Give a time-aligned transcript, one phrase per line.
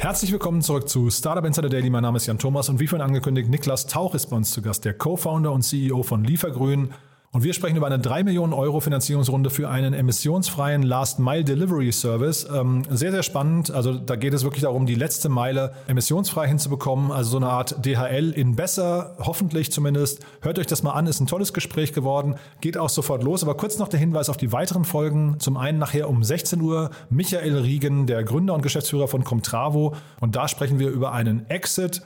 [0.00, 1.90] Herzlich willkommen zurück zu Startup Insider Daily.
[1.90, 4.62] Mein Name ist Jan Thomas und wie vorhin angekündigt, Niklas Tauch ist bei uns zu
[4.62, 6.94] Gast, der Co-Founder und CEO von Liefergrün.
[7.30, 11.92] Und wir sprechen über eine 3 Millionen Euro Finanzierungsrunde für einen emissionsfreien Last Mile Delivery
[11.92, 12.48] Service.
[12.50, 13.70] Ähm, sehr, sehr spannend.
[13.70, 17.12] Also da geht es wirklich darum, die letzte Meile emissionsfrei hinzubekommen.
[17.12, 20.24] Also so eine Art DHL in besser, hoffentlich zumindest.
[20.40, 22.36] Hört euch das mal an, ist ein tolles Gespräch geworden.
[22.62, 23.42] Geht auch sofort los.
[23.42, 25.36] Aber kurz noch der Hinweis auf die weiteren Folgen.
[25.38, 29.94] Zum einen nachher um 16 Uhr Michael Riegen, der Gründer und Geschäftsführer von Comtravo.
[30.20, 32.00] Und da sprechen wir über einen Exit.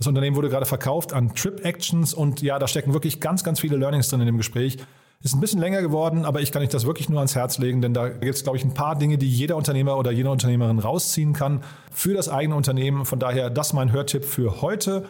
[0.00, 3.60] Das Unternehmen wurde gerade verkauft an Trip Actions und ja, da stecken wirklich ganz, ganz
[3.60, 4.78] viele Learnings drin in dem Gespräch.
[5.22, 7.82] Ist ein bisschen länger geworden, aber ich kann euch das wirklich nur ans Herz legen,
[7.82, 10.78] denn da gibt es, glaube ich, ein paar Dinge, die jeder Unternehmer oder jede Unternehmerin
[10.78, 13.04] rausziehen kann für das eigene Unternehmen.
[13.04, 15.04] Von daher, das mein Hörtipp für heute.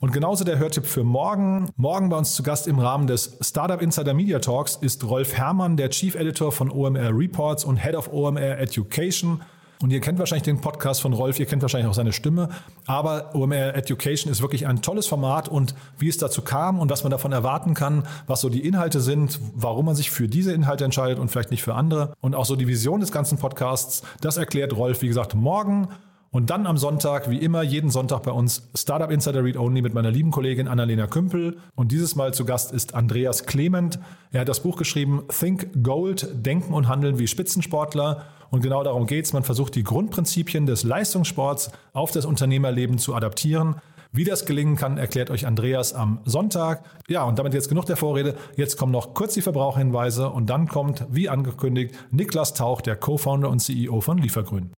[0.00, 1.70] Und genauso der Hörtipp für morgen.
[1.76, 5.76] Morgen bei uns zu Gast im Rahmen des Startup Insider Media Talks ist Rolf Herrmann,
[5.76, 9.42] der Chief Editor von OMR Reports und Head of OMR Education.
[9.84, 12.48] Und ihr kennt wahrscheinlich den Podcast von Rolf, ihr kennt wahrscheinlich auch seine Stimme.
[12.86, 17.02] Aber OMR Education ist wirklich ein tolles Format und wie es dazu kam und was
[17.02, 20.86] man davon erwarten kann, was so die Inhalte sind, warum man sich für diese Inhalte
[20.86, 22.14] entscheidet und vielleicht nicht für andere.
[22.22, 25.88] Und auch so die Vision des ganzen Podcasts, das erklärt Rolf, wie gesagt, morgen.
[26.30, 29.92] Und dann am Sonntag, wie immer, jeden Sonntag bei uns Startup Insider Read Only mit
[29.92, 31.58] meiner lieben Kollegin Annalena Kümpel.
[31.76, 34.00] Und dieses Mal zu Gast ist Andreas Clement.
[34.32, 38.24] Er hat das Buch geschrieben Think Gold, Denken und Handeln wie Spitzensportler.
[38.54, 39.32] Und genau darum geht es.
[39.32, 43.80] Man versucht die Grundprinzipien des Leistungssports auf das Unternehmerleben zu adaptieren.
[44.12, 46.84] Wie das gelingen kann, erklärt euch Andreas am Sonntag.
[47.08, 48.36] Ja, und damit jetzt genug der Vorrede.
[48.54, 53.50] Jetzt kommen noch kurz die Verbraucherhinweise und dann kommt, wie angekündigt, Niklas Tauch, der Co-Founder
[53.50, 54.72] und CEO von Liefergrün.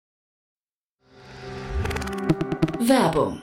[2.80, 3.42] Werbung.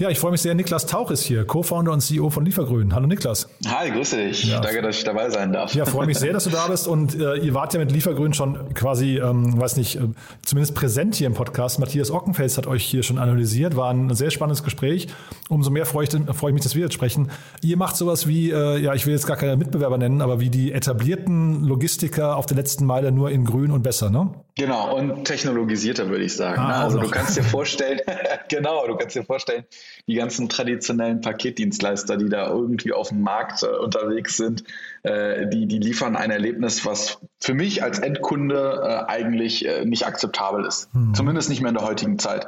[0.00, 0.54] Ja, ich freue mich sehr.
[0.54, 2.94] Niklas Tauch ist hier, Co-Founder und CEO von Liefergrün.
[2.94, 3.48] Hallo Niklas.
[3.66, 4.44] Hi, grüße dich.
[4.44, 4.60] Ja.
[4.60, 5.74] Danke, dass ich dabei sein darf.
[5.74, 6.86] Ja, freue mich sehr, dass du da bist.
[6.86, 10.02] Und äh, ihr wart ja mit Liefergrün schon quasi, ähm, weiß nicht, äh,
[10.46, 11.80] zumindest präsent hier im Podcast.
[11.80, 13.74] Matthias Ockenfels hat euch hier schon analysiert.
[13.74, 15.08] War ein sehr spannendes Gespräch.
[15.48, 17.32] Umso mehr freue ich, freue ich mich, dass wir jetzt sprechen.
[17.62, 20.48] Ihr macht sowas wie, äh, ja, ich will jetzt gar keine Mitbewerber nennen, aber wie
[20.48, 24.30] die etablierten Logistiker auf der letzten Meile nur in grün und besser, ne?
[24.56, 26.60] Genau, und technologisierter würde ich sagen.
[26.60, 26.74] Ah, ne?
[26.74, 28.00] Also du kannst dir vorstellen,
[28.48, 29.64] genau, du kannst dir vorstellen,
[30.06, 34.64] die ganzen traditionellen Paketdienstleister, die da irgendwie auf dem Markt äh, unterwegs sind,
[35.02, 40.06] äh, die, die liefern ein Erlebnis, was für mich als Endkunde äh, eigentlich äh, nicht
[40.06, 40.90] akzeptabel ist.
[41.14, 42.46] Zumindest nicht mehr in der heutigen Zeit.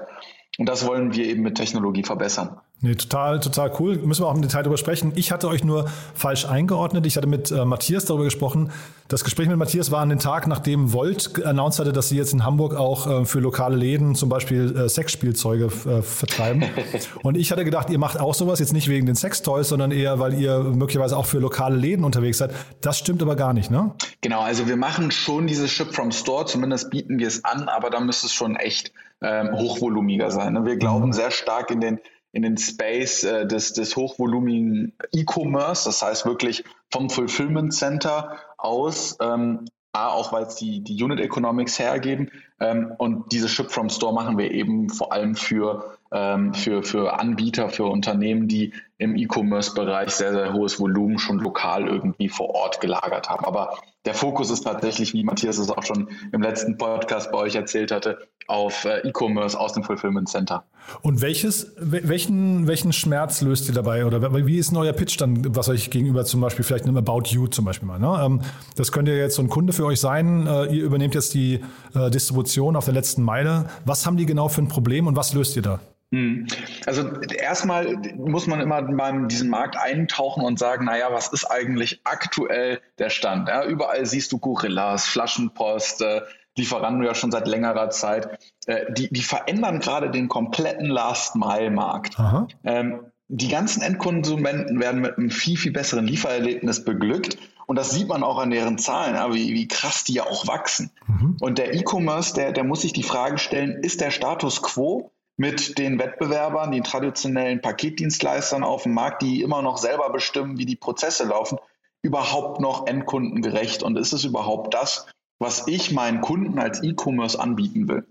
[0.58, 2.60] Und das wollen wir eben mit Technologie verbessern.
[2.82, 3.98] Nee, total, total cool.
[3.98, 5.12] Müssen wir auch im Detail darüber sprechen.
[5.14, 7.04] Ich hatte euch nur falsch eingeordnet.
[7.04, 8.72] Ich hatte mit äh, Matthias darüber gesprochen.
[9.08, 12.32] Das Gespräch mit Matthias war an den Tag, nachdem Volt announced hatte, dass sie jetzt
[12.32, 16.64] in Hamburg auch äh, für lokale Läden zum Beispiel äh, Sexspielzeuge äh, vertreiben.
[17.22, 20.18] Und ich hatte gedacht, ihr macht auch sowas, jetzt nicht wegen den Sextoys, sondern eher,
[20.18, 22.54] weil ihr möglicherweise auch für lokale Läden unterwegs seid.
[22.80, 23.92] Das stimmt aber gar nicht, ne?
[24.22, 27.90] Genau, also wir machen schon dieses Ship from Store, zumindest bieten wir es an, aber
[27.90, 30.54] da müsste es schon echt ähm, hochvolumiger sein.
[30.54, 30.64] Ne?
[30.64, 32.00] Wir glauben sehr stark in den
[32.32, 39.16] in den Space äh, des, des hochvolumigen E-Commerce, das heißt wirklich vom Fulfillment Center aus,
[39.20, 42.30] ähm, A, auch weil es die, die Unit Economics hergeben
[42.60, 47.18] ähm, und diese Ship from Store machen wir eben vor allem für, ähm, für, für
[47.18, 52.80] Anbieter, für Unternehmen, die im E-Commerce-Bereich sehr, sehr hohes Volumen schon lokal irgendwie vor Ort
[52.80, 53.44] gelagert haben.
[53.44, 57.54] Aber der Fokus ist tatsächlich, wie Matthias es auch schon im letzten Podcast bei euch
[57.54, 60.64] erzählt hatte, auf äh, E-Commerce aus dem Fulfillment Center.
[61.02, 64.06] Und welches, wel- welchen, welchen Schmerz löst ihr dabei?
[64.06, 67.24] Oder wie ist denn euer Pitch dann, was euch gegenüber zum Beispiel vielleicht einem About
[67.26, 67.98] You zum Beispiel mal?
[67.98, 68.18] Ne?
[68.24, 68.40] Ähm,
[68.76, 70.46] Das könnte ja jetzt so ein Kunde für euch sein.
[70.46, 71.60] Äh, Ihr übernehmt jetzt die
[71.94, 73.66] äh, Distribution auf der letzten Meile.
[73.84, 75.80] Was haben die genau für ein Problem und was löst ihr da?
[76.12, 76.48] Hm.
[76.86, 81.44] Also erstmal muss man immer mal in diesen Markt eintauchen und sagen, naja, was ist
[81.44, 83.48] eigentlich aktuell der Stand?
[83.48, 86.22] Ja, überall siehst du Gorillas, Flaschenpost, äh,
[86.56, 88.38] Lieferando ja schon seit längerer Zeit.
[88.66, 92.18] Äh, die, die verändern gerade den kompletten Last-Mile-Markt.
[92.64, 97.38] Ähm, die ganzen Endkonsumenten werden mit einem viel, viel besseren Liefererlebnis beglückt.
[97.66, 100.90] Und das sieht man auch an deren Zahlen, wie, wie krass die ja auch wachsen.
[101.06, 101.36] Mhm.
[101.40, 105.78] Und der E-Commerce, der, der muss sich die Frage stellen, ist der Status quo mit
[105.78, 110.76] den Wettbewerbern, den traditionellen Paketdienstleistern auf dem Markt, die immer noch selber bestimmen, wie die
[110.76, 111.58] Prozesse laufen,
[112.02, 113.82] überhaupt noch endkundengerecht?
[113.82, 115.06] Und ist es überhaupt das,
[115.38, 118.06] was ich meinen Kunden als E-Commerce anbieten will?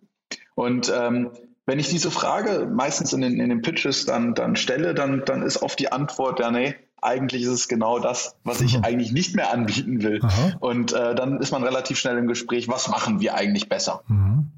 [0.55, 1.31] Und ähm,
[1.65, 5.43] wenn ich diese Frage meistens in den, in den Pitches dann, dann stelle, dann, dann
[5.43, 8.83] ist oft die Antwort, ja, nee, eigentlich ist es genau das, was ich mhm.
[8.83, 10.19] eigentlich nicht mehr anbieten will.
[10.21, 10.57] Aha.
[10.59, 14.01] Und äh, dann ist man relativ schnell im Gespräch, was machen wir eigentlich besser?
[14.07, 14.51] Mhm.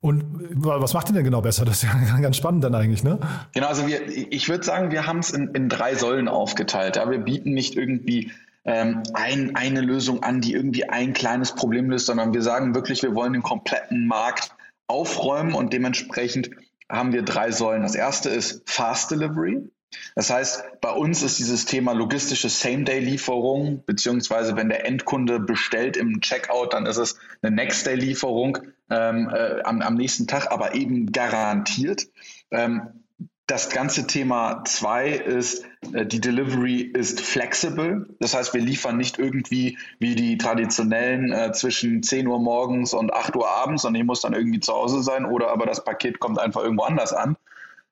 [0.00, 0.24] Und
[0.54, 1.64] was macht ihr denn genau besser?
[1.64, 3.18] Das ist ja ganz spannend dann eigentlich, ne?
[3.52, 6.96] Genau, also wir, ich würde sagen, wir haben es in, in drei Säulen aufgeteilt.
[6.96, 7.10] Ja?
[7.10, 8.30] Wir bieten nicht irgendwie
[8.64, 13.02] ähm, ein, eine Lösung an, die irgendwie ein kleines Problem löst, sondern wir sagen wirklich,
[13.02, 14.54] wir wollen den kompletten Markt
[14.86, 16.50] aufräumen und dementsprechend
[16.88, 17.82] haben wir drei Säulen.
[17.82, 19.68] Das erste ist Fast Delivery.
[20.14, 26.20] Das heißt, bei uns ist dieses Thema logistische Same-Day-Lieferung, beziehungsweise wenn der Endkunde bestellt im
[26.20, 28.58] Checkout, dann ist es eine Next-Day-Lieferung
[28.90, 32.06] ähm, äh, am, am, nächsten Tag, aber eben garantiert.
[32.50, 33.04] Ähm,
[33.48, 35.64] das ganze Thema zwei ist,
[35.94, 38.06] äh, die Delivery ist flexible.
[38.20, 43.12] Das heißt, wir liefern nicht irgendwie wie die traditionellen äh, zwischen 10 Uhr morgens und
[43.12, 46.20] 8 Uhr abends und ich muss dann irgendwie zu Hause sein oder aber das Paket
[46.20, 47.36] kommt einfach irgendwo anders an,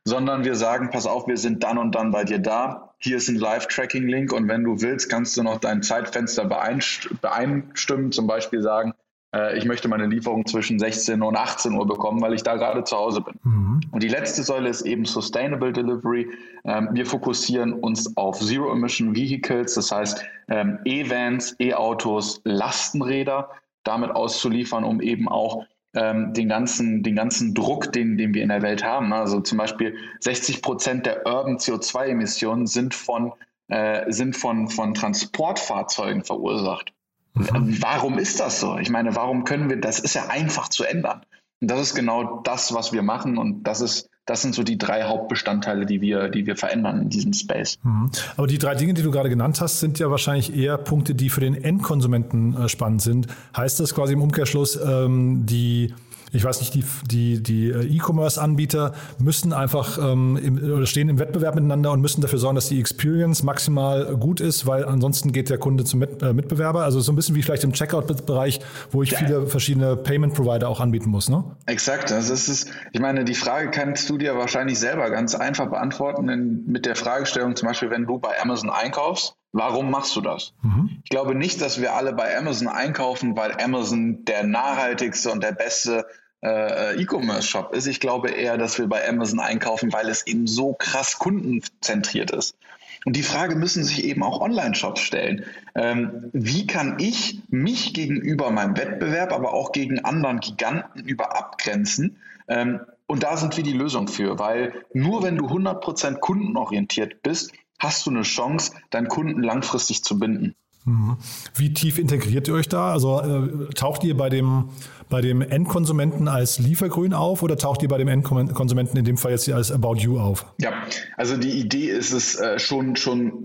[0.06, 2.94] sondern wir sagen, pass auf, wir sind dann und dann bei dir da.
[2.98, 8.28] Hier ist ein Live-Tracking-Link und wenn du willst, kannst du noch dein Zeitfenster beeinstimmen, zum
[8.28, 8.94] Beispiel sagen,
[9.34, 12.84] äh, ich möchte meine Lieferung zwischen 16 und 18 Uhr bekommen, weil ich da gerade
[12.84, 13.34] zu Hause bin.
[13.42, 13.80] Mhm.
[13.90, 16.30] Und die letzte Säule ist eben Sustainable Delivery.
[16.64, 23.50] Ähm, wir fokussieren uns auf Zero-Emission Vehicles, das heißt ähm, E-Vans, E-Autos, Lastenräder
[23.82, 25.64] damit auszuliefern, um eben auch
[25.96, 29.12] ähm, den, ganzen, den ganzen Druck, den, den wir in der Welt haben.
[29.12, 33.32] Also zum Beispiel 60 Prozent der Urban CO2-Emissionen sind von,
[33.68, 36.92] äh, sind von, von Transportfahrzeugen verursacht.
[37.34, 37.78] Mhm.
[37.80, 38.78] Warum ist das so?
[38.78, 41.24] Ich meine, warum können wir, das ist ja einfach zu ändern.
[41.60, 45.04] Das ist genau das, was wir machen und das ist das sind so die drei
[45.04, 47.78] Hauptbestandteile, die wir, die wir verändern in diesem Space.
[47.84, 48.10] Mhm.
[48.36, 51.30] Aber die drei Dinge, die du gerade genannt hast, sind ja wahrscheinlich eher Punkte, die
[51.30, 53.28] für den Endkonsumenten äh, spannend sind.
[53.56, 55.94] Heißt das quasi im Umkehrschluss, ähm, die
[56.32, 61.18] ich weiß nicht, die, die, die äh, E-Commerce-Anbieter müssen einfach ähm, im, oder stehen im
[61.18, 65.50] Wettbewerb miteinander und müssen dafür sorgen, dass die Experience maximal gut ist, weil ansonsten geht
[65.50, 66.84] der Kunde zum Mit, äh, Mitbewerber.
[66.84, 69.18] Also so ein bisschen wie vielleicht im Checkout-Bereich, wo ich ja.
[69.18, 71.28] viele verschiedene Payment-Provider auch anbieten muss.
[71.28, 71.44] Ne?
[71.66, 72.12] Exakt.
[72.12, 76.28] Also es ist, ich meine, die Frage kannst du dir wahrscheinlich selber ganz einfach beantworten
[76.28, 80.52] in, mit der Fragestellung, zum Beispiel, wenn du bei Amazon einkaufst, Warum machst du das?
[80.62, 80.98] Mhm.
[81.02, 85.52] Ich glaube nicht, dass wir alle bei Amazon einkaufen, weil Amazon der nachhaltigste und der
[85.52, 86.06] beste
[86.42, 87.86] äh, E-Commerce-Shop ist.
[87.86, 92.58] Ich glaube eher, dass wir bei Amazon einkaufen, weil es eben so krass kundenzentriert ist.
[93.06, 95.46] Und die Frage müssen sich eben auch Online-Shops stellen.
[95.74, 102.18] Ähm, wie kann ich mich gegenüber meinem Wettbewerb, aber auch gegen anderen Giganten über abgrenzen?
[102.46, 107.52] Ähm, und da sind wir die Lösung für, weil nur wenn du 100% kundenorientiert bist,
[107.78, 110.54] hast du eine Chance, deinen Kunden langfristig zu binden.
[110.86, 111.16] Mhm.
[111.56, 112.92] Wie tief integriert ihr euch da?
[112.92, 114.70] Also äh, taucht ihr bei dem,
[115.08, 119.32] bei dem Endkonsumenten als Liefergrün auf oder taucht ihr bei dem Endkonsumenten in dem Fall
[119.32, 120.46] jetzt als About You auf?
[120.58, 120.72] Ja,
[121.16, 123.42] also die Idee ist es äh, schon, schon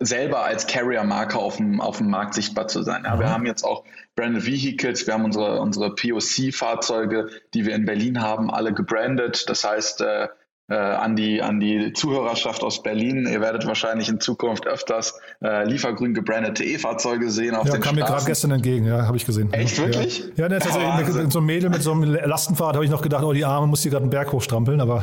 [0.00, 3.04] selber als Carrier-Marke auf dem, auf dem Markt sichtbar zu sein.
[3.04, 3.20] Ja, mhm.
[3.20, 3.84] Wir haben jetzt auch
[4.16, 9.48] Branded Vehicles, wir haben unsere, unsere POC-Fahrzeuge, die wir in Berlin haben, alle gebrandet.
[9.48, 10.28] Das heißt, äh,
[10.68, 13.26] äh, an, die, an die Zuhörerschaft aus Berlin.
[13.26, 17.96] Ihr werdet wahrscheinlich in Zukunft öfters äh, liefergrün gebrandete E-Fahrzeuge sehen auf ja, den kam
[17.96, 19.52] mir gerade gestern entgegen, ja, habe ich gesehen.
[19.52, 20.24] Echt, wirklich?
[20.36, 23.24] Ja, ne, tatsächlich, mit so einem Mädel mit so einem Lastenfahrrad habe ich noch gedacht,
[23.24, 25.02] oh, die Arme muss hier gerade einen Berg hochstrampeln, aber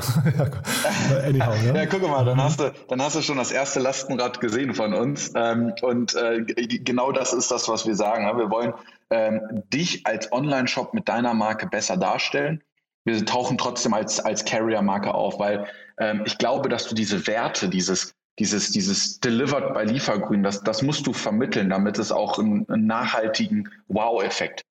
[1.25, 1.53] anyhow.
[1.65, 1.75] Ja.
[1.75, 4.93] ja, guck mal, dann hast, du, dann hast du schon das erste Lastenrad gesehen von
[4.93, 8.25] uns ähm, und äh, genau das ist das, was wir sagen.
[8.37, 8.73] Wir wollen
[9.09, 12.63] ähm, dich als Online-Shop mit deiner Marke besser darstellen
[13.09, 17.69] wir tauchen trotzdem als, als Carrier-Marke auf, weil ähm, ich glaube, dass du diese Werte,
[17.69, 22.67] dieses, dieses, dieses Delivered bei Liefergrün, das, das musst du vermitteln, damit es auch einen,
[22.69, 24.63] einen nachhaltigen Wow-Effekt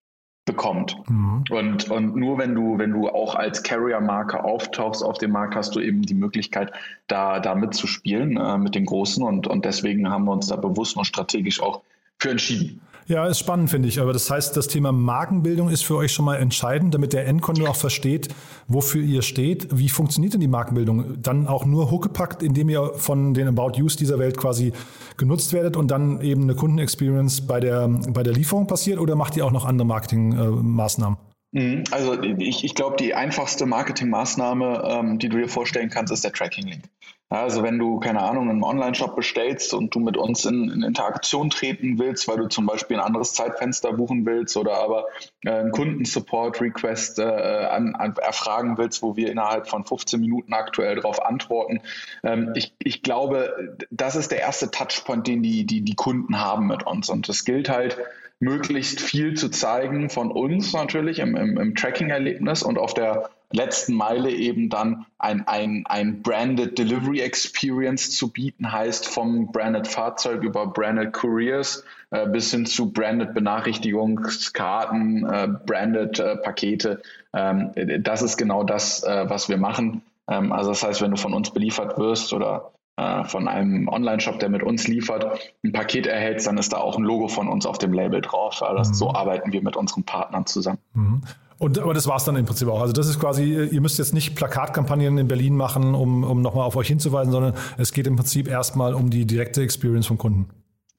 [0.45, 0.97] bekommt.
[1.07, 1.43] Mhm.
[1.51, 5.75] Und, und nur wenn du, wenn du auch als Carrier-Marke auftauchst auf dem Markt, hast
[5.75, 6.71] du eben die Möglichkeit,
[7.07, 9.21] da, da mitzuspielen äh, mit den Großen.
[9.23, 11.83] Und, und deswegen haben wir uns da bewusst und strategisch auch
[12.17, 12.81] für entschieden.
[13.09, 13.99] Ja, ist spannend, finde ich.
[13.99, 17.67] Aber das heißt, das Thema Markenbildung ist für euch schon mal entscheidend, damit der Endkunde
[17.67, 18.27] auch versteht,
[18.67, 19.67] wofür ihr steht.
[19.75, 21.19] Wie funktioniert denn die Markenbildung?
[21.19, 24.73] Dann auch nur huckepackt, indem ihr von den About Use dieser Welt quasi
[25.17, 29.35] genutzt werdet und dann eben eine Kundenexperience bei der, bei der Lieferung passiert oder macht
[29.35, 31.17] ihr auch noch andere Marketingmaßnahmen?
[31.51, 31.85] Mhm.
[31.89, 36.31] Also ich, ich glaube, die einfachste Marketingmaßnahme, ähm, die du dir vorstellen kannst, ist der
[36.31, 36.83] Tracking-Link.
[37.29, 41.51] Also wenn du, keine Ahnung, einen Online-Shop bestellst und du mit uns in, in, Interaktion
[41.51, 45.05] treten willst, weil du zum Beispiel ein anderes Zeitfenster buchen willst oder aber
[45.45, 50.95] äh, einen Kundensupport-Request äh, an, an, erfragen willst, wo wir innerhalb von 15 Minuten aktuell
[50.95, 51.81] darauf antworten.
[52.23, 56.65] Ähm, ich, ich glaube, das ist der erste Touchpoint, den die, die, die Kunden haben
[56.65, 57.09] mit uns.
[57.09, 57.97] Und das gilt halt,
[58.39, 63.93] möglichst viel zu zeigen von uns natürlich im, im, im Tracking-Erlebnis und auf der letzten
[63.95, 70.43] Meile eben dann ein, ein, ein Branded Delivery Experience zu bieten, heißt vom Branded Fahrzeug
[70.43, 77.01] über Branded Couriers äh, bis hin zu Branded Benachrichtigungskarten, äh, Branded äh, Pakete.
[77.33, 77.71] Ähm,
[78.03, 80.03] das ist genau das, äh, was wir machen.
[80.27, 84.39] Ähm, also das heißt, wenn du von uns beliefert wirst oder äh, von einem Online-Shop,
[84.39, 87.65] der mit uns liefert, ein Paket erhältst, dann ist da auch ein Logo von uns
[87.65, 88.61] auf dem Label drauf.
[88.61, 88.93] Also mhm.
[88.93, 90.79] So arbeiten wir mit unseren Partnern zusammen.
[90.93, 91.21] Mhm.
[91.59, 92.81] Und, aber das war es dann im Prinzip auch.
[92.81, 96.63] Also das ist quasi, ihr müsst jetzt nicht Plakatkampagnen in Berlin machen, um, um nochmal
[96.63, 100.49] auf euch hinzuweisen, sondern es geht im Prinzip erstmal um die direkte Experience vom Kunden.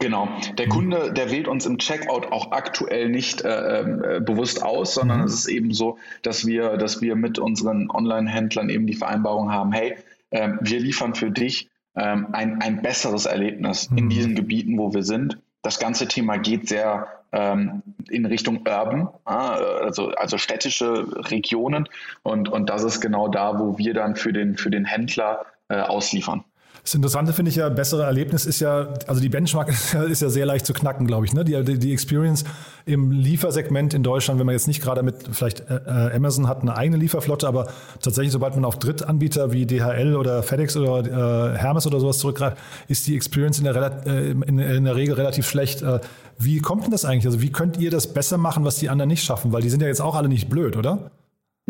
[0.00, 0.28] Genau.
[0.58, 0.70] Der mhm.
[0.70, 5.26] Kunde, der wählt uns im Checkout auch aktuell nicht äh, äh, bewusst aus, sondern mhm.
[5.26, 9.72] es ist eben so, dass wir, dass wir mit unseren Online-Händlern eben die Vereinbarung haben,
[9.72, 9.96] hey,
[10.30, 13.98] äh, wir liefern für dich ähm, ein, ein besseres Erlebnis mhm.
[13.98, 15.38] in diesen Gebieten, wo wir sind.
[15.62, 21.88] Das ganze Thema geht sehr ähm, in Richtung Urban, also, also städtische Regionen.
[22.22, 25.80] Und, und das ist genau da, wo wir dann für den, für den Händler äh,
[25.80, 26.44] ausliefern.
[26.82, 29.68] Das Interessante finde ich ja, bessere Erlebnis ist ja, also die Benchmark
[30.08, 31.32] ist ja, sehr leicht zu knacken, glaube ich.
[31.32, 31.44] Ne?
[31.44, 32.44] Die, die, die, Experience
[32.86, 36.62] im Liefersegment in Deutschland, wenn man jetzt nicht gerade mit, vielleicht äh, äh Amazon hat
[36.62, 37.68] eine eigene Lieferflotte, aber
[38.00, 42.56] tatsächlich, sobald man auf Drittanbieter wie DHL oder FedEx oder äh, Hermes oder sowas zurückgreift,
[42.88, 45.82] ist die Experience in der, äh, in, in, der Regel relativ schlecht.
[45.82, 46.00] Äh,
[46.38, 47.26] wie kommt denn das eigentlich?
[47.26, 49.52] Also wie könnt ihr das besser machen, was die anderen nicht schaffen?
[49.52, 51.10] Weil die sind ja jetzt auch alle nicht blöd, oder?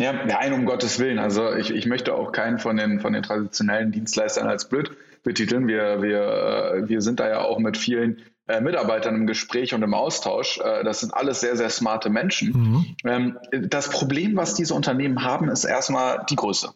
[0.01, 1.19] Ja, nein, um Gottes Willen.
[1.19, 4.91] Also ich, ich möchte auch keinen von den, von den traditionellen Dienstleistern als blöd
[5.23, 5.69] betiteln.
[5.69, 9.83] Wir, wir, äh, wir sind da ja auch mit vielen äh, Mitarbeitern im Gespräch und
[9.83, 10.59] im Austausch.
[10.59, 12.53] Äh, das sind alles sehr, sehr smarte Menschen.
[12.53, 12.87] Mhm.
[13.05, 13.39] Ähm,
[13.69, 16.73] das Problem, was diese Unternehmen haben, ist erstmal die Größe.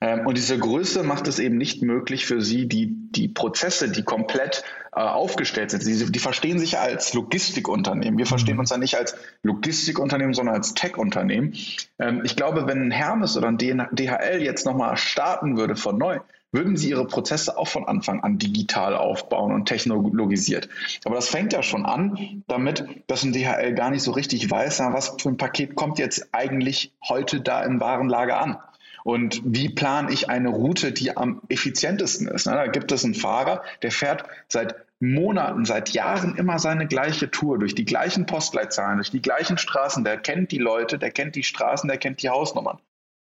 [0.00, 4.02] Ähm, und diese Größe macht es eben nicht möglich für sie, die, die Prozesse, die
[4.02, 4.64] komplett
[5.02, 5.82] aufgestellt sind.
[5.82, 8.18] Sie, die verstehen sich als Logistikunternehmen.
[8.18, 8.60] Wir verstehen mhm.
[8.60, 11.54] uns ja nicht als Logistikunternehmen, sondern als Tech-Unternehmen.
[11.98, 16.20] Ähm, ich glaube, wenn ein Hermes oder ein DHL jetzt nochmal starten würde von neu,
[16.50, 20.68] würden sie ihre Prozesse auch von Anfang an digital aufbauen und technologisiert.
[21.04, 24.80] Aber das fängt ja schon an damit, dass ein DHL gar nicht so richtig weiß,
[24.92, 28.56] was für ein Paket kommt jetzt eigentlich heute da im Warenlager an.
[29.04, 32.46] Und wie plane ich eine Route, die am effizientesten ist?
[32.46, 37.58] Da gibt es einen Fahrer, der fährt seit Monaten, seit Jahren immer seine gleiche Tour
[37.58, 40.04] durch die gleichen Postleitzahlen, durch die gleichen Straßen.
[40.04, 42.80] Der kennt die Leute, der kennt die Straßen, der kennt die Hausnummern.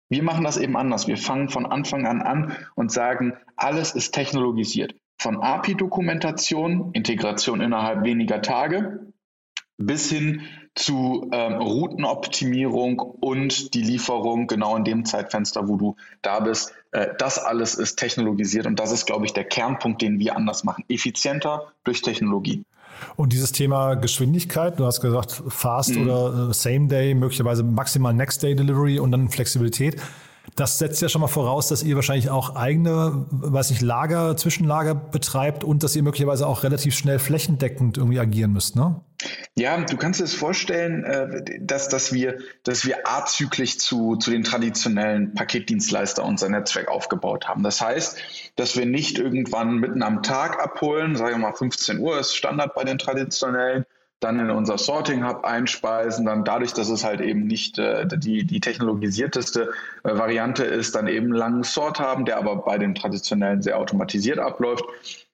[0.09, 1.07] Wir machen das eben anders.
[1.07, 4.95] Wir fangen von Anfang an an und sagen, alles ist technologisiert.
[5.21, 9.10] Von API-Dokumentation, Integration innerhalb weniger Tage,
[9.81, 10.43] bis hin
[10.75, 16.73] zu ähm, Routenoptimierung und die Lieferung genau in dem Zeitfenster, wo du da bist.
[16.93, 20.63] Äh, das alles ist technologisiert und das ist, glaube ich, der Kernpunkt, den wir anders
[20.63, 20.85] machen.
[20.89, 22.65] Effizienter durch Technologie.
[23.17, 26.03] Und dieses Thema Geschwindigkeit, du hast gesagt Fast mhm.
[26.03, 30.01] oder äh, Same Day, möglicherweise maximal Next Day Delivery und dann Flexibilität.
[30.57, 34.95] Das setzt ja schon mal voraus, dass ihr wahrscheinlich auch eigene, weiß ich, Lager, Zwischenlager
[34.95, 39.01] betreibt und dass ihr möglicherweise auch relativ schnell flächendeckend irgendwie agieren müsst, ne?
[39.57, 44.31] Ja, du kannst dir das vorstellen, äh, dass, dass wir, dass wir azyklisch zu, zu
[44.31, 47.63] den traditionellen Paketdienstleister unser Netzwerk aufgebaut haben.
[47.63, 48.19] Das heißt,
[48.57, 52.75] dass wir nicht irgendwann mitten am Tag abholen, sagen wir mal 15 Uhr ist Standard
[52.75, 53.85] bei den traditionellen,
[54.21, 58.47] dann in unser Sorting Hub einspeisen, dann dadurch, dass es halt eben nicht äh, die,
[58.47, 59.73] die technologisierteste
[60.05, 63.79] äh, Variante ist, dann eben einen langen Sort haben, der aber bei den traditionellen sehr
[63.79, 64.85] automatisiert abläuft.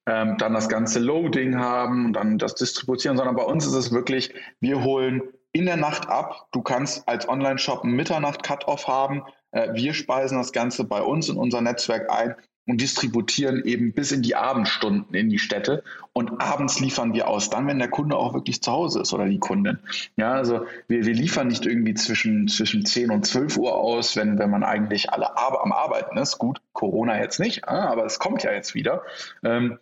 [0.07, 4.33] Ähm, dann das ganze Loading haben, dann das Distributieren, sondern bei uns ist es wirklich,
[4.61, 5.23] wir holen
[5.53, 6.49] in der Nacht ab.
[6.53, 9.23] Du kannst als Online-Shop einen Mitternacht-Cut-Off haben.
[9.51, 12.37] Äh, wir speisen das Ganze bei uns in unser Netzwerk ein
[12.67, 15.83] und distributieren eben bis in die Abendstunden in die Städte.
[16.13, 19.27] Und abends liefern wir aus, dann, wenn der Kunde auch wirklich zu Hause ist oder
[19.27, 19.79] die Kundin.
[20.17, 24.39] Ja, also wir, wir liefern nicht irgendwie zwischen, zwischen 10 und 12 Uhr aus, wenn,
[24.39, 26.39] wenn man eigentlich alle am Arbeiten ist.
[26.39, 29.03] Gut, Corona jetzt nicht, aber es kommt ja jetzt wieder.
[29.45, 29.79] Ähm,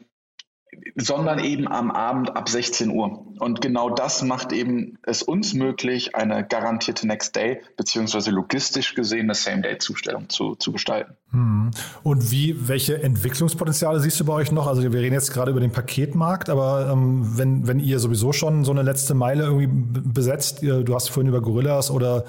[0.96, 3.26] sondern eben am Abend ab 16 Uhr.
[3.38, 9.24] Und genau das macht eben es uns möglich, eine garantierte Next Day beziehungsweise logistisch gesehen
[9.24, 11.14] eine Same Day Zustellung zu, zu gestalten.
[11.30, 11.70] Hm.
[12.02, 14.66] Und wie, welche Entwicklungspotenziale siehst du bei euch noch?
[14.66, 18.64] Also wir reden jetzt gerade über den Paketmarkt, aber ähm, wenn, wenn ihr sowieso schon
[18.64, 22.24] so eine letzte Meile irgendwie besetzt, du hast vorhin über Gorillas oder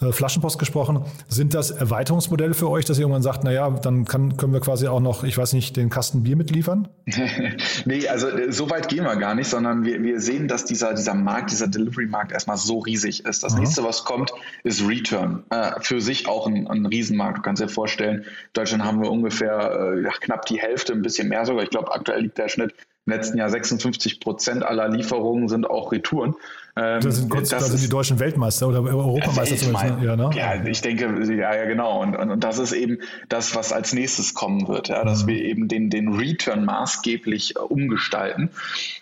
[0.00, 1.04] äh, Flaschenpost gesprochen.
[1.28, 4.88] Sind das Erweiterungsmodelle für euch, dass ihr irgendwann sagt, naja, dann kann, können wir quasi
[4.88, 6.88] auch noch, ich weiß nicht, den Kasten Bier mitliefern?
[7.86, 10.92] nee, also äh, so weit gehen wir gar nicht, sondern wir, wir sehen, dass dieser,
[10.94, 13.42] dieser Markt, dieser Delivery-Markt erstmal so riesig ist.
[13.42, 13.60] Das Aha.
[13.60, 14.32] nächste, was kommt,
[14.64, 15.44] ist Return.
[15.50, 17.38] Äh, für sich auch ein, ein Riesenmarkt.
[17.38, 21.28] Du kannst dir vorstellen, in Deutschland haben wir ungefähr äh, knapp die Hälfte, ein bisschen
[21.28, 21.62] mehr sogar.
[21.62, 22.74] Ich glaube, aktuell liegt der Schnitt
[23.06, 26.34] im letzten Jahr 56 Prozent aller Lieferungen sind auch Retouren.
[26.78, 30.02] Ähm, das sind, das, das sind die deutschen Weltmeister oder Europameister zumindest.
[30.02, 30.30] Ja, ne?
[30.34, 32.02] ja, ich denke, ja, ja, genau.
[32.02, 32.98] Und, und, und, das ist eben
[33.30, 35.28] das, was als nächstes kommen wird, ja, dass mhm.
[35.28, 38.50] wir eben den, den Return maßgeblich äh, umgestalten.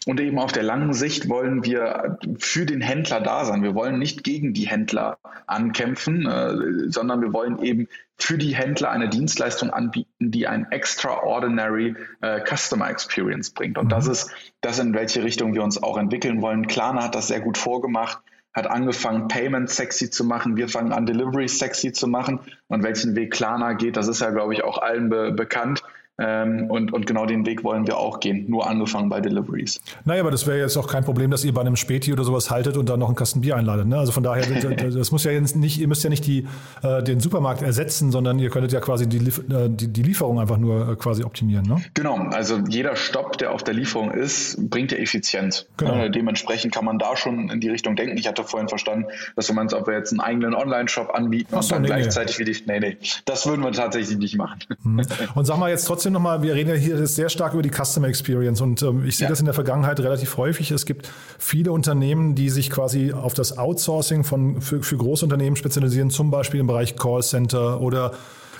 [0.06, 3.64] Und eben auf der langen Sicht wollen wir für den Händler da sein.
[3.64, 8.90] Wir wollen nicht gegen die Händler ankämpfen, äh, sondern wir wollen eben für die Händler
[8.90, 13.76] eine Dienstleistung anbieten, die ein extraordinary äh, Customer Experience bringt.
[13.76, 14.12] Und das mhm.
[14.12, 14.30] ist
[14.60, 16.66] das, in welche Richtung wir uns auch entwickeln wollen.
[16.66, 18.18] Klarna hat das sehr gut vorgemacht,
[18.54, 20.56] hat angefangen, Payment sexy zu machen.
[20.56, 22.40] Wir fangen an, Delivery sexy zu machen.
[22.68, 25.82] Und welchen Weg Klarna geht, das ist ja, glaube ich, auch allen be bekannt.
[26.16, 29.80] Ähm, und, und genau den Weg wollen wir auch gehen, nur angefangen bei Deliveries.
[30.04, 32.52] Naja, aber das wäre jetzt auch kein Problem, dass ihr bei einem Späti oder sowas
[32.52, 33.88] haltet und dann noch einen Kasten Bier einladet.
[33.88, 33.98] Ne?
[33.98, 36.46] Also von daher, das muss ja jetzt nicht, ihr müsst ja nicht die,
[36.82, 40.56] äh, den Supermarkt ersetzen, sondern ihr könntet ja quasi die, äh, die, die Lieferung einfach
[40.56, 41.66] nur äh, quasi optimieren.
[41.66, 41.82] Ne?
[41.94, 45.66] Genau, also jeder Stopp, der auf der Lieferung ist, bringt ja Effizienz.
[45.78, 45.94] Genau.
[45.94, 48.16] Äh, dementsprechend kann man da schon in die Richtung denken.
[48.16, 51.56] Ich hatte vorhin verstanden, dass du meinst, ob wir jetzt einen eigenen Online-Shop anbieten so,
[51.56, 52.46] und dann nee, gleichzeitig nee.
[52.46, 52.62] wie die.
[52.66, 54.60] Nee, nee, das würden wir tatsächlich nicht machen.
[54.84, 55.02] Mhm.
[55.34, 58.08] Und sag mal jetzt trotzdem nochmal, wir reden ja hier sehr stark über die Customer
[58.08, 59.30] Experience und ähm, ich sehe ja.
[59.30, 60.70] das in der Vergangenheit relativ häufig.
[60.70, 66.10] Es gibt viele Unternehmen, die sich quasi auf das Outsourcing von, für, für Großunternehmen spezialisieren,
[66.10, 68.12] zum Beispiel im Bereich Callcenter oder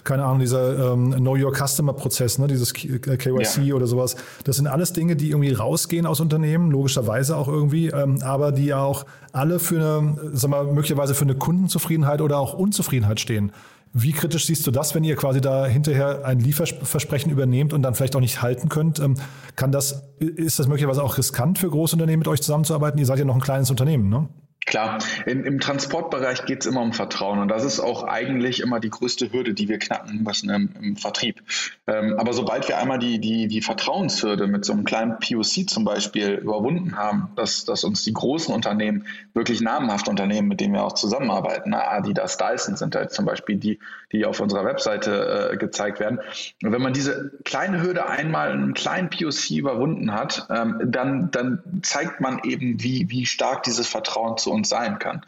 [0.05, 3.75] keine Ahnung, dieser ähm, Know Your Customer Prozess, ne, dieses KYC äh, ja.
[3.75, 4.17] oder sowas.
[4.45, 8.67] Das sind alles Dinge, die irgendwie rausgehen aus Unternehmen, logischerweise auch irgendwie, ähm, aber die
[8.67, 13.53] ja auch alle für eine, sag mal, möglicherweise für eine Kundenzufriedenheit oder auch Unzufriedenheit stehen.
[13.97, 17.95] Wie kritisch siehst du das, wenn ihr quasi da hinterher ein Lieferversprechen übernehmt und dann
[17.95, 18.99] vielleicht auch nicht halten könnt?
[18.99, 19.15] Ähm,
[19.55, 22.99] kann das, ist das möglicherweise auch riskant für Großunternehmen mit euch zusammenzuarbeiten?
[22.99, 24.29] Ihr seid ja noch ein kleines Unternehmen, ne?
[24.75, 28.81] Klar, in, im Transportbereich geht es immer um Vertrauen und das ist auch eigentlich immer
[28.81, 31.45] die größte Hürde, die wir knacken müssen im, im Vertrieb.
[31.87, 35.85] Ähm, aber sobald wir einmal die, die, die Vertrauenshürde mit so einem kleinen POC zum
[35.85, 40.83] Beispiel überwunden haben, dass, dass uns die großen Unternehmen, wirklich namenhafte Unternehmen, mit denen wir
[40.83, 43.79] auch zusammenarbeiten, na, Adidas, Dyson sind halt zum Beispiel die,
[44.11, 46.19] die auf unserer Webseite äh, gezeigt werden.
[46.65, 51.31] Und wenn man diese kleine Hürde einmal in einem kleinen POC überwunden hat, ähm, dann,
[51.31, 55.25] dann zeigt man eben, wie, wie stark dieses Vertrauen zu uns sein kann.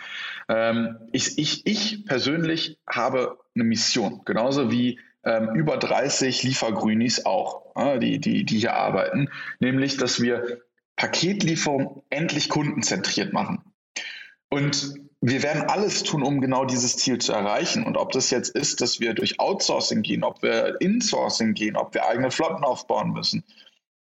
[0.48, 7.74] Ähm, ich, ich, ich persönlich habe eine Mission, genauso wie ähm, über 30 Liefergrünis auch,
[7.74, 9.28] äh, die, die, die hier arbeiten,
[9.60, 10.60] nämlich, dass wir
[10.96, 13.62] Paketlieferung endlich kundenzentriert machen.
[14.48, 17.84] Und wir werden alles tun, um genau dieses Ziel zu erreichen.
[17.84, 21.94] Und ob das jetzt ist, dass wir durch Outsourcing gehen, ob wir Insourcing gehen, ob
[21.94, 23.44] wir eigene Flotten aufbauen müssen.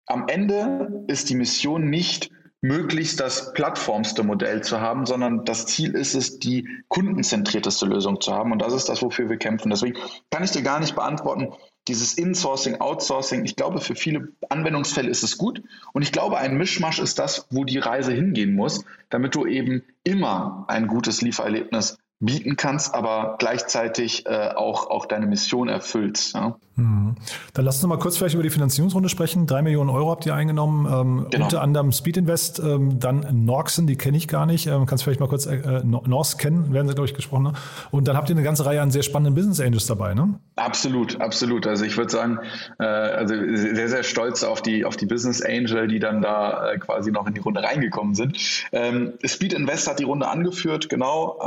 [0.06, 5.94] Am Ende ist die Mission nicht, möglichst das plattformste Modell zu haben, sondern das Ziel
[5.94, 8.52] ist es, die kundenzentrierteste Lösung zu haben.
[8.52, 9.70] Und das ist das, wofür wir kämpfen.
[9.70, 9.98] Deswegen
[10.30, 11.52] kann ich dir gar nicht beantworten,
[11.88, 15.62] dieses Insourcing, Outsourcing, ich glaube, für viele Anwendungsfälle ist es gut.
[15.92, 19.84] Und ich glaube, ein Mischmasch ist das, wo die Reise hingehen muss, damit du eben
[20.02, 26.34] immer ein gutes Liefererlebnis bieten kannst, aber gleichzeitig äh, auch, auch deine Mission erfüllst.
[26.34, 26.56] Ja?
[26.76, 27.16] Mhm.
[27.52, 29.46] Dann lass uns mal kurz vielleicht über die Finanzierungsrunde sprechen.
[29.46, 31.44] Drei Millionen Euro habt ihr eingenommen, ähm, genau.
[31.44, 34.66] unter anderem Speed Invest, ähm, dann Norxen, die kenne ich gar nicht.
[34.66, 37.44] Ähm, kannst vielleicht mal kurz äh, äh Norse kennen, werden sie, glaube ich, gesprochen.
[37.44, 37.52] Ne?
[37.90, 40.38] Und dann habt ihr eine ganze Reihe an sehr spannenden Business Angels dabei, ne?
[40.56, 41.66] Absolut, absolut.
[41.66, 42.38] Also ich würde sagen,
[42.78, 46.78] äh, also sehr, sehr stolz auf die, auf die Business Angel, die dann da äh,
[46.78, 48.38] quasi noch in die Runde reingekommen sind.
[48.72, 51.38] Ähm, Speed Invest hat die Runde angeführt, genau.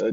[0.00, 0.12] Äh,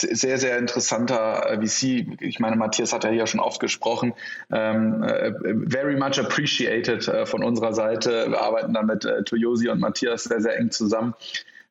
[0.00, 2.20] sehr, sehr interessanter äh, VC.
[2.20, 4.14] Ich meine, Matthias hat ja hier schon oft gesprochen.
[4.50, 5.32] Ähm, äh,
[5.66, 8.26] very much appreciated äh, von unserer Seite.
[8.28, 11.14] Wir arbeiten da mit äh, Toyosi und Matthias sehr, sehr eng zusammen.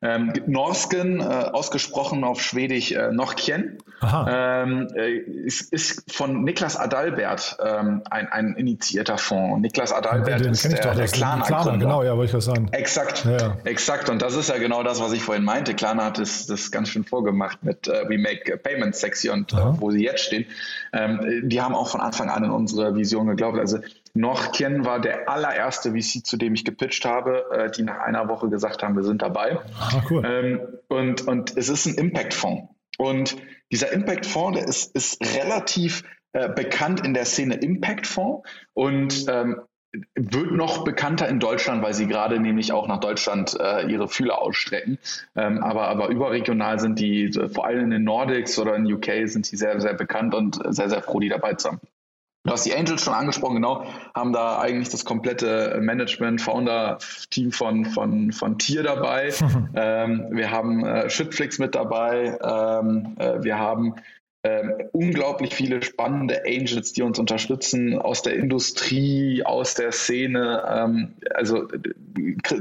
[0.00, 7.56] Ähm, Norsken, äh, ausgesprochen auf Schwedisch äh, Nochkien, ähm, äh, ist, ist, von Niklas Adalbert
[7.64, 9.60] ähm, ein, ein initiierter Fonds.
[9.60, 12.68] Niklas Adalbert den, ist der, doch, der Klarna, Klarna genau, ja, wollte ich das sagen.
[12.72, 13.56] Exakt, ja, ja.
[13.64, 14.08] exakt.
[14.08, 15.74] Und das ist ja genau das, was ich vorhin meinte.
[15.74, 19.56] Klarna hat das, das ganz schön vorgemacht mit äh, We Make Payments Sexy und äh,
[19.80, 20.46] wo sie jetzt stehen.
[20.92, 23.58] Ähm, die haben auch von Anfang an in unsere Vision geglaubt.
[23.58, 23.78] Also
[24.14, 28.28] noch Kien war der allererste VC, zu dem ich gepitcht habe, äh, die nach einer
[28.28, 29.58] Woche gesagt haben, wir sind dabei.
[29.78, 30.22] Ah, cool.
[30.24, 32.68] Ähm, und, und es ist ein Impact-Fonds.
[32.98, 33.36] Und
[33.70, 36.02] dieser Impact-Fonds, der ist, ist relativ
[36.32, 39.62] äh, bekannt in der Szene Impact-Fonds und ähm,
[40.14, 44.40] wird noch bekannter in Deutschland, weil sie gerade nämlich auch nach Deutschland äh, ihre Fühler
[44.40, 44.98] ausstrecken.
[45.34, 49.50] Ähm, aber, aber überregional sind die, vor allem in den Nordics oder in UK, sind
[49.50, 51.80] die sehr, sehr bekannt und sehr, sehr froh, die dabei zu haben.
[52.48, 53.84] Du hast die Angels schon angesprochen, genau,
[54.14, 59.34] haben da eigentlich das komplette Management, Founder-Team von, von, von Tier dabei.
[59.76, 62.38] ähm, wir haben äh, Shitflix mit dabei.
[62.42, 63.96] Ähm, äh, wir haben
[64.44, 70.62] ähm, unglaublich viele spannende Angels, die uns unterstützen aus der Industrie, aus der Szene.
[70.68, 71.66] Ähm, also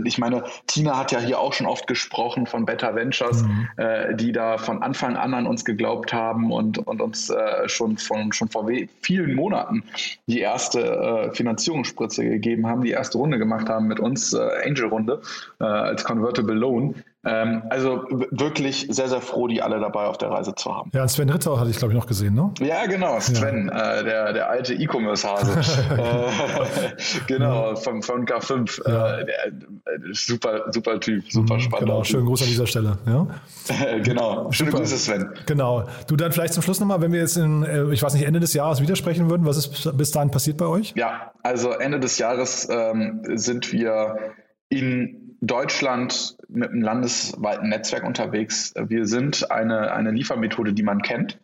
[0.04, 3.68] ich meine, Tina hat ja hier auch schon oft gesprochen von Better Ventures, mhm.
[3.78, 7.98] äh, die da von Anfang an an uns geglaubt haben und, und uns äh, schon,
[7.98, 8.68] von, schon vor
[9.02, 9.84] vielen Monaten
[10.26, 15.22] die erste äh, Finanzierungsspritze gegeben haben, die erste Runde gemacht haben mit uns, äh, Angel-Runde
[15.60, 16.96] äh, als Convertible Loan.
[17.28, 20.92] Ähm, also wirklich sehr, sehr froh, die alle dabei auf der Reise zu haben.
[20.94, 22.54] Ja, Sven Ritter hatte ich, glaube ich, noch gesehen, ne?
[22.60, 24.00] Ja, genau, Sven, ja.
[24.00, 25.60] Äh, der, der alte E-Commerce-Hase.
[25.98, 28.90] äh, genau, von, von K5.
[28.90, 29.18] Ja.
[29.18, 31.90] Äh, der, super, super Typ, super mhm, spannend.
[31.90, 32.98] Genau, schönen Gruß an dieser Stelle.
[33.06, 33.28] Ja?
[34.04, 34.84] genau, schöne super.
[34.84, 35.30] Grüße, Sven.
[35.46, 35.88] Genau.
[36.08, 38.40] Du dann vielleicht zum Schluss nochmal, wenn wir jetzt in, äh, ich weiß nicht, Ende
[38.40, 40.94] des Jahres widersprechen würden, was ist bis dahin passiert bei euch?
[40.96, 44.16] Ja, also Ende des Jahres ähm, sind wir
[44.70, 48.74] in Deutschland mit einem landesweiten Netzwerk unterwegs.
[48.76, 51.40] Wir sind eine, eine Liefermethode, die man kennt.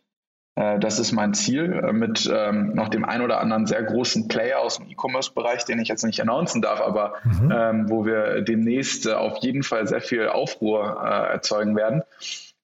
[0.55, 4.27] Äh, das ist mein Ziel äh, mit ähm, noch dem ein oder anderen sehr großen
[4.27, 7.51] Player aus dem E-Commerce-Bereich, den ich jetzt nicht announcen darf, aber mhm.
[7.51, 12.03] ähm, wo wir demnächst äh, auf jeden Fall sehr viel Aufruhr äh, erzeugen werden.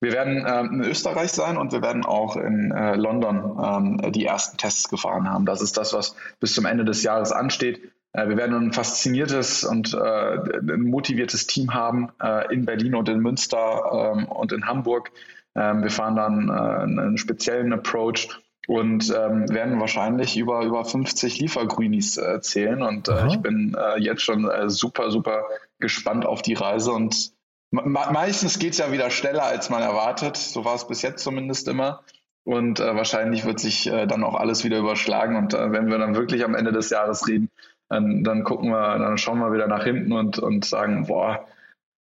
[0.02, 4.26] Wir werden ähm, in Österreich sein und wir werden auch in äh, London ähm, die
[4.26, 5.46] ersten Tests gefahren haben.
[5.46, 7.82] Das ist das, was bis zum Ende des Jahres ansteht.
[8.14, 13.10] Äh, wir werden ein fasziniertes und äh, ein motiviertes Team haben äh, in Berlin und
[13.10, 15.12] in Münster ähm, und in Hamburg.
[15.56, 18.30] Ähm, wir fahren dann einen speziellen Approach
[18.68, 22.84] und ähm, werden wahrscheinlich über, über 50 Liefergrünis äh, zählen.
[22.84, 25.46] Und äh, ich bin äh, jetzt schon super, super
[25.80, 26.92] gespannt auf die Reise.
[26.92, 27.32] Und
[27.72, 30.38] meistens geht es ja wieder schneller, als man erwartet.
[30.38, 32.04] So war es bis jetzt zumindest immer.
[32.44, 35.36] Und wahrscheinlich wird sich dann auch alles wieder überschlagen.
[35.36, 37.50] Und wenn wir dann wirklich am Ende des Jahres reden,
[37.90, 41.46] dann, dann gucken wir, dann schauen wir wieder nach hinten und, und sagen, boah,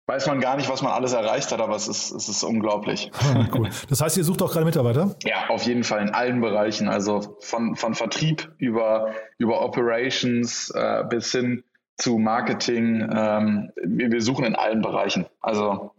[0.07, 3.11] weiß man gar nicht, was man alles erreicht hat, aber es ist, es ist unglaublich.
[3.55, 3.69] cool.
[3.89, 5.15] Das heißt, ihr sucht auch gerade Mitarbeiter?
[5.25, 6.89] Ja, auf jeden Fall in allen Bereichen.
[6.89, 11.63] Also von, von Vertrieb über, über Operations äh, bis hin
[11.97, 13.09] zu Marketing.
[13.15, 15.27] Ähm, wir, wir suchen in allen Bereichen.
[15.41, 15.93] Also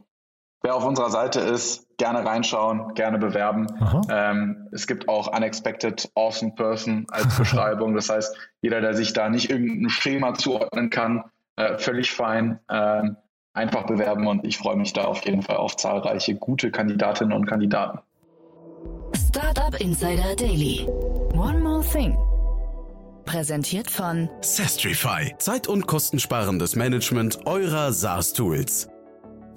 [0.61, 3.67] wer auf unserer Seite ist, gerne reinschauen, gerne bewerben.
[4.09, 7.95] Ähm, es gibt auch Unexpected Awesome Person als Beschreibung.
[7.95, 12.59] Das heißt, jeder, der sich da nicht irgendein Schema zuordnen kann, äh, völlig fein.
[12.69, 13.17] Ähm,
[13.53, 17.45] einfach bewerben und ich freue mich da auf jeden Fall auf zahlreiche gute Kandidatinnen und
[17.45, 17.99] Kandidaten.
[19.15, 20.87] Startup Insider Daily.
[21.33, 22.17] One more thing.
[23.25, 25.35] Präsentiert von Sestrify.
[25.37, 28.89] Zeit- und kostensparendes Management eurer SaaS-Tools.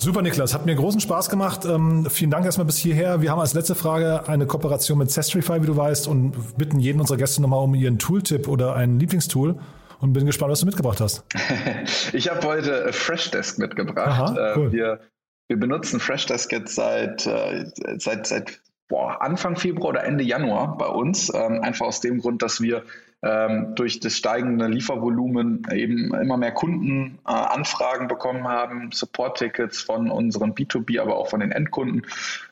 [0.02, 0.52] Super, Niklas.
[0.52, 1.64] Hat mir großen Spaß gemacht.
[1.64, 3.22] Ähm, vielen Dank erstmal bis hierher.
[3.22, 7.00] Wir haben als letzte Frage eine Kooperation mit Sestrify, wie du weißt, und bitten jeden
[7.00, 9.60] unserer Gäste nochmal um ihren Tooltip oder ein Lieblingstool
[10.00, 11.22] und bin gespannt, was du mitgebracht hast.
[12.12, 14.08] ich habe heute Freshdesk mitgebracht.
[14.08, 14.72] Aha, äh, cool.
[14.72, 15.00] wir,
[15.46, 17.66] wir benutzen Freshdesk jetzt seit, äh,
[17.98, 21.32] seit, seit boah, Anfang Februar oder Ende Januar bei uns.
[21.32, 22.82] Ähm, einfach aus dem Grund, dass wir
[23.22, 30.54] ähm, durch das steigende Liefervolumen eben immer mehr Kundenanfragen äh, bekommen haben, Support-Tickets von unseren
[30.54, 32.06] B2B, aber auch von den Endkunden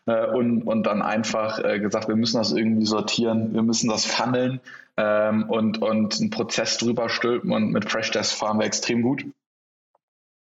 [0.07, 4.05] äh, und, und dann einfach äh, gesagt, wir müssen das irgendwie sortieren, wir müssen das
[4.05, 4.61] funneln
[4.97, 9.25] ähm, und, und einen Prozess drüber stülpen und mit Freshdesk fahren wir extrem gut.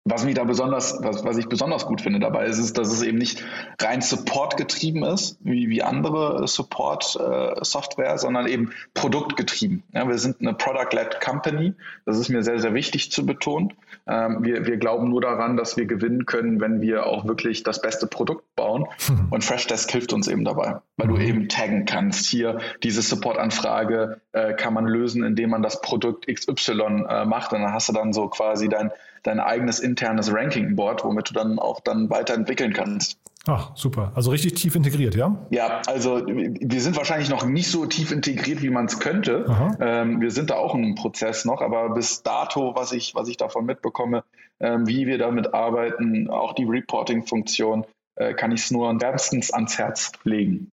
[0.08, 3.02] Was mich da besonders, was, was ich besonders gut finde dabei ist, ist, dass es
[3.02, 3.44] eben nicht
[3.82, 9.82] rein Support getrieben ist, wie, wie andere Support-Software, äh, sondern eben produktgetrieben.
[9.92, 11.74] Ja, wir sind eine Product-led Company.
[12.04, 13.72] Das ist mir sehr, sehr wichtig zu betonen.
[14.06, 17.82] Ähm, wir, wir glauben nur daran, dass wir gewinnen können, wenn wir auch wirklich das
[17.82, 18.86] beste Produkt bauen.
[19.08, 19.26] Mhm.
[19.30, 21.20] Und Freshdesk hilft uns eben dabei, weil du mhm.
[21.20, 22.26] eben taggen kannst.
[22.26, 27.52] Hier diese Support-Anfrage äh, kann man lösen, indem man das Produkt XY äh, macht.
[27.52, 28.92] Und dann hast du dann so quasi dein
[29.26, 33.18] dein eigenes internes Ranking-Board, womit du dann auch dann weiterentwickeln kannst.
[33.48, 34.10] Ach, super.
[34.14, 35.46] Also richtig tief integriert, ja?
[35.50, 39.76] Ja, also wir sind wahrscheinlich noch nicht so tief integriert, wie man es könnte.
[39.80, 43.36] Ähm, wir sind da auch einem Prozess noch, aber bis dato, was ich, was ich
[43.36, 44.24] davon mitbekomme,
[44.58, 47.86] ähm, wie wir damit arbeiten, auch die Reporting-Funktion,
[48.16, 50.72] äh, kann ich es nur wärmstens ans Herz legen.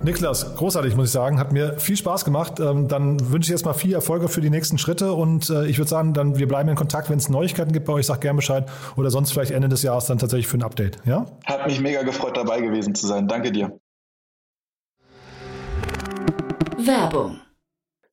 [0.00, 1.40] Niklas, großartig, muss ich sagen.
[1.40, 2.60] Hat mir viel Spaß gemacht.
[2.60, 5.78] Ähm, dann wünsche ich jetzt mal viel Erfolge für die nächsten Schritte und äh, ich
[5.78, 8.36] würde sagen, dann wir bleiben in Kontakt, wenn es Neuigkeiten gibt bei euch, sag gerne
[8.36, 10.98] Bescheid oder sonst vielleicht Ende des Jahres dann tatsächlich für ein Update.
[11.04, 11.26] Ja?
[11.44, 13.26] Hat mich mega gefreut, dabei gewesen zu sein.
[13.26, 13.76] Danke dir.
[16.78, 17.40] Werbung.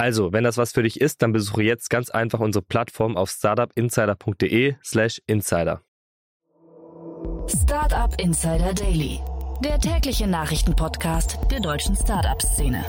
[0.00, 3.30] Also, wenn das was für dich ist, dann besuche jetzt ganz einfach unsere Plattform auf
[3.30, 5.82] startupinsider.de/slash insider.
[7.48, 9.18] Startup Insider Daily,
[9.64, 12.84] der tägliche Nachrichtenpodcast der deutschen Startup-Szene.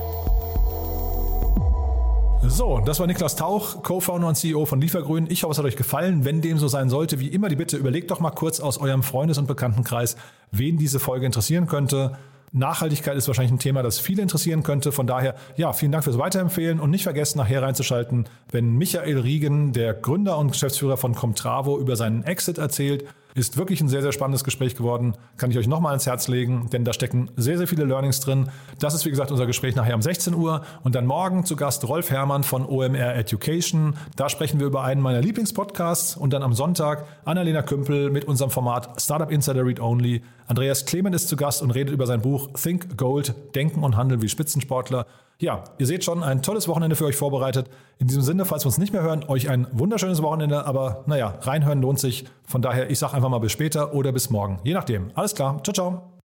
[2.44, 5.26] So, das war Niklas Tauch, Co-Founder und CEO von Liefergrün.
[5.32, 6.26] Ich hoffe, es hat euch gefallen.
[6.26, 9.02] Wenn dem so sein sollte, wie immer die Bitte, überlegt doch mal kurz aus eurem
[9.02, 10.16] Freundes- und Bekanntenkreis,
[10.52, 12.18] wen diese Folge interessieren könnte.
[12.52, 14.92] Nachhaltigkeit ist wahrscheinlich ein Thema, das viele interessieren könnte.
[14.92, 19.74] Von daher, ja, vielen Dank fürs Weiterempfehlen und nicht vergessen, nachher reinzuschalten, wenn Michael Riegen,
[19.74, 23.06] der Gründer und Geschäftsführer von Comtravo, über seinen Exit erzählt.
[23.36, 25.14] Ist wirklich ein sehr, sehr spannendes Gespräch geworden.
[25.38, 28.50] Kann ich euch nochmal ans Herz legen, denn da stecken sehr, sehr viele Learnings drin.
[28.80, 30.64] Das ist, wie gesagt, unser Gespräch nachher um 16 Uhr.
[30.84, 33.96] Und dann morgen zu Gast Rolf Herrmann von OMR Education.
[34.16, 36.18] Da sprechen wir über einen meiner Lieblingspodcasts.
[36.18, 40.24] Und dann am Sonntag Annalena Kümpel mit unserem Format Startup Insider Read Only.
[40.48, 44.24] Andreas Clement ist zu Gast und redet über sein Buch Think Gold, Denken und Handeln
[44.24, 45.06] wie Spitzensportler.
[45.42, 47.70] Ja, ihr seht schon, ein tolles Wochenende für euch vorbereitet.
[47.98, 51.40] In diesem Sinne, falls wir uns nicht mehr hören, euch ein wunderschönes Wochenende, aber naja,
[51.42, 52.26] reinhören lohnt sich.
[52.46, 54.60] Von daher, ich sage einfach mal bis später oder bis morgen.
[54.66, 55.12] Je nachdem.
[55.16, 55.64] Alles klar.
[55.64, 56.20] Ciao, ciao.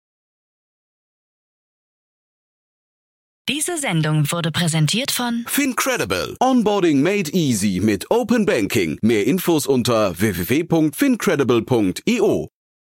[3.49, 6.37] Diese Sendung wurde präsentiert von Fincredible.
[6.39, 8.97] Onboarding made easy mit Open Banking.
[9.01, 12.52] Mehr Infos unter www.fincredible.io.